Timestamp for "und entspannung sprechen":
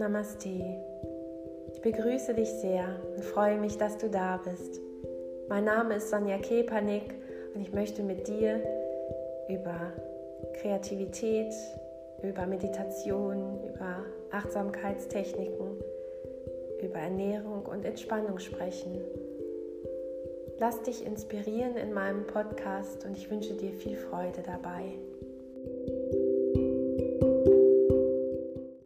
17.66-19.02